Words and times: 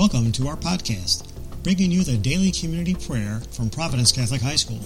Welcome 0.00 0.32
to 0.32 0.48
our 0.48 0.56
podcast, 0.56 1.28
bringing 1.62 1.90
you 1.90 2.04
the 2.04 2.16
daily 2.16 2.50
community 2.52 2.94
prayer 2.94 3.42
from 3.50 3.68
Providence 3.68 4.10
Catholic 4.10 4.40
High 4.40 4.56
School. 4.56 4.80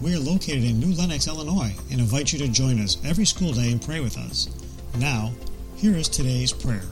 We 0.00 0.16
are 0.16 0.18
located 0.18 0.64
in 0.64 0.80
New 0.80 0.96
Lenox, 0.96 1.28
Illinois, 1.28 1.72
and 1.92 2.00
invite 2.00 2.32
you 2.32 2.40
to 2.40 2.48
join 2.48 2.80
us 2.80 2.96
every 3.04 3.24
school 3.24 3.52
day 3.52 3.70
and 3.70 3.80
pray 3.80 4.00
with 4.00 4.18
us. 4.18 4.48
Now, 4.98 5.30
here 5.76 5.94
is 5.94 6.08
today's 6.08 6.52
prayer. 6.52 6.82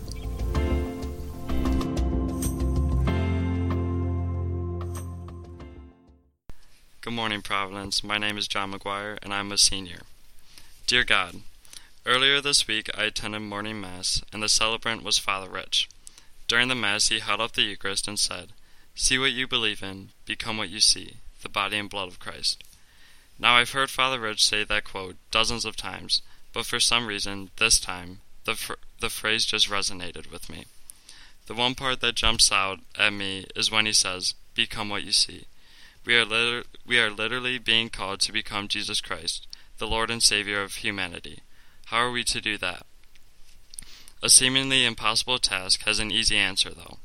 Good 7.00 7.12
morning, 7.12 7.42
Providence. 7.42 8.04
My 8.04 8.18
name 8.18 8.38
is 8.38 8.46
John 8.46 8.72
McGuire, 8.72 9.18
and 9.24 9.34
I'm 9.34 9.50
a 9.50 9.58
senior. 9.58 10.02
Dear 10.86 11.02
God, 11.02 11.40
earlier 12.06 12.40
this 12.40 12.68
week 12.68 12.88
I 12.96 13.06
attended 13.06 13.42
morning 13.42 13.80
Mass, 13.80 14.22
and 14.32 14.40
the 14.40 14.48
celebrant 14.48 15.02
was 15.02 15.18
Father 15.18 15.50
Rich. 15.50 15.88
During 16.50 16.66
the 16.66 16.74
Mass, 16.74 17.10
he 17.10 17.20
held 17.20 17.40
up 17.40 17.52
the 17.52 17.62
Eucharist 17.62 18.08
and 18.08 18.18
said, 18.18 18.48
See 18.96 19.20
what 19.20 19.30
you 19.30 19.46
believe 19.46 19.84
in, 19.84 20.08
become 20.26 20.56
what 20.56 20.68
you 20.68 20.80
see, 20.80 21.18
the 21.42 21.48
body 21.48 21.78
and 21.78 21.88
blood 21.88 22.08
of 22.08 22.18
Christ. 22.18 22.64
Now, 23.38 23.54
I've 23.54 23.70
heard 23.70 23.88
Father 23.88 24.18
Rich 24.18 24.44
say 24.44 24.64
that 24.64 24.82
quote 24.82 25.14
dozens 25.30 25.64
of 25.64 25.76
times, 25.76 26.22
but 26.52 26.66
for 26.66 26.80
some 26.80 27.06
reason, 27.06 27.50
this 27.58 27.78
time, 27.78 28.22
the, 28.46 28.56
fr- 28.56 28.82
the 28.98 29.10
phrase 29.10 29.44
just 29.44 29.70
resonated 29.70 30.32
with 30.32 30.50
me. 30.50 30.64
The 31.46 31.54
one 31.54 31.76
part 31.76 32.00
that 32.00 32.16
jumps 32.16 32.50
out 32.50 32.80
at 32.98 33.12
me 33.12 33.46
is 33.54 33.70
when 33.70 33.86
he 33.86 33.92
says, 33.92 34.34
Become 34.56 34.88
what 34.88 35.04
you 35.04 35.12
see. 35.12 35.44
We 36.04 36.16
are, 36.16 36.24
liter- 36.24 36.66
we 36.84 36.98
are 36.98 37.10
literally 37.10 37.58
being 37.58 37.90
called 37.90 38.18
to 38.22 38.32
become 38.32 38.66
Jesus 38.66 39.00
Christ, 39.00 39.46
the 39.78 39.86
Lord 39.86 40.10
and 40.10 40.20
Savior 40.20 40.62
of 40.62 40.74
humanity. 40.74 41.42
How 41.86 41.98
are 41.98 42.10
we 42.10 42.24
to 42.24 42.40
do 42.40 42.58
that? 42.58 42.86
A 44.22 44.28
seemingly 44.28 44.84
impossible 44.84 45.38
task 45.38 45.84
has 45.84 45.98
an 45.98 46.10
easy 46.10 46.36
answer, 46.36 46.70
though. 46.70 46.98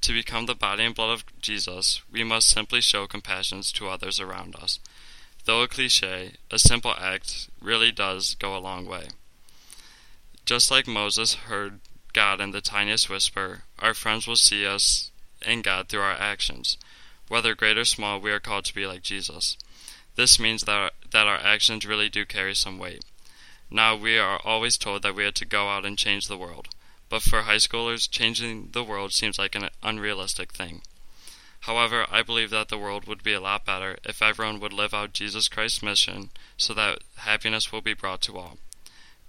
To 0.00 0.12
become 0.12 0.46
the 0.46 0.54
body 0.54 0.84
and 0.84 0.94
blood 0.94 1.12
of 1.12 1.40
Jesus, 1.40 2.00
we 2.10 2.24
must 2.24 2.48
simply 2.48 2.80
show 2.80 3.06
compassion 3.06 3.60
to 3.62 3.88
others 3.88 4.18
around 4.18 4.56
us. 4.56 4.78
Though 5.44 5.62
a 5.62 5.68
cliche, 5.68 6.32
a 6.50 6.58
simple 6.58 6.94
act 6.98 7.50
really 7.60 7.92
does 7.92 8.34
go 8.34 8.56
a 8.56 8.58
long 8.58 8.86
way. 8.86 9.08
Just 10.46 10.70
like 10.70 10.86
Moses 10.86 11.34
heard 11.34 11.80
God 12.14 12.40
in 12.40 12.52
the 12.52 12.60
tiniest 12.62 13.10
whisper, 13.10 13.64
our 13.78 13.92
friends 13.92 14.26
will 14.26 14.36
see 14.36 14.66
us 14.66 15.10
in 15.46 15.60
God 15.60 15.88
through 15.88 16.00
our 16.00 16.12
actions. 16.12 16.78
Whether 17.28 17.54
great 17.54 17.76
or 17.76 17.84
small, 17.84 18.20
we 18.20 18.30
are 18.30 18.40
called 18.40 18.64
to 18.66 18.74
be 18.74 18.86
like 18.86 19.02
Jesus. 19.02 19.58
This 20.16 20.38
means 20.38 20.62
that 20.62 20.76
our, 20.76 20.90
that 21.10 21.26
our 21.26 21.38
actions 21.38 21.84
really 21.84 22.08
do 22.08 22.24
carry 22.24 22.54
some 22.54 22.78
weight. 22.78 23.04
Now, 23.74 23.96
we 23.96 24.16
are 24.18 24.40
always 24.44 24.78
told 24.78 25.02
that 25.02 25.16
we 25.16 25.24
are 25.24 25.32
to 25.32 25.44
go 25.44 25.68
out 25.68 25.84
and 25.84 25.98
change 25.98 26.28
the 26.28 26.38
world, 26.38 26.68
but 27.08 27.22
for 27.22 27.42
high 27.42 27.56
schoolers, 27.56 28.08
changing 28.08 28.68
the 28.70 28.84
world 28.84 29.12
seems 29.12 29.36
like 29.36 29.56
an 29.56 29.68
unrealistic 29.82 30.52
thing. 30.52 30.82
However, 31.62 32.06
I 32.08 32.22
believe 32.22 32.50
that 32.50 32.68
the 32.68 32.78
world 32.78 33.08
would 33.08 33.24
be 33.24 33.32
a 33.32 33.40
lot 33.40 33.64
better 33.64 33.98
if 34.04 34.22
everyone 34.22 34.60
would 34.60 34.72
live 34.72 34.94
out 34.94 35.12
Jesus 35.12 35.48
Christ's 35.48 35.82
mission 35.82 36.30
so 36.56 36.72
that 36.74 37.00
happiness 37.16 37.72
will 37.72 37.80
be 37.80 37.94
brought 37.94 38.20
to 38.22 38.38
all. 38.38 38.58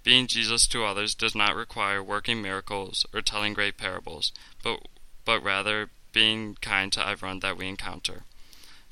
Being 0.04 0.28
Jesus 0.28 0.68
to 0.68 0.86
others 0.86 1.16
does 1.16 1.34
not 1.34 1.56
require 1.56 2.04
working 2.04 2.40
miracles 2.40 3.04
or 3.12 3.24
telling 3.24 3.56
great 3.56 3.80
parables, 3.80 4.32
but, 4.62 4.80
but 5.26 5.44
rather 5.44 5.90
being 6.14 6.56
kind 6.62 6.94
to 6.94 7.08
everyone 7.08 7.40
that 7.40 7.58
we 7.58 7.68
encounter. 7.68 8.26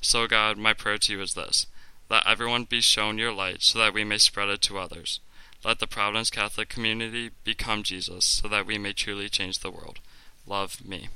So, 0.00 0.26
God, 0.26 0.58
my 0.58 0.72
prayer 0.72 0.98
to 0.98 1.12
you 1.12 1.22
is 1.22 1.34
this 1.34 1.68
let 2.10 2.26
everyone 2.26 2.64
be 2.64 2.80
shown 2.80 3.18
your 3.18 3.32
light 3.32 3.62
so 3.62 3.78
that 3.78 3.94
we 3.94 4.02
may 4.02 4.18
spread 4.18 4.48
it 4.48 4.60
to 4.62 4.78
others. 4.78 5.20
Let 5.64 5.78
the 5.78 5.86
Providence 5.86 6.28
Catholic 6.28 6.68
community 6.68 7.30
become 7.42 7.82
Jesus 7.82 8.26
so 8.26 8.48
that 8.48 8.66
we 8.66 8.76
may 8.76 8.92
truly 8.92 9.30
change 9.30 9.60
the 9.60 9.70
world. 9.70 10.00
Love 10.46 10.84
me. 10.84 11.08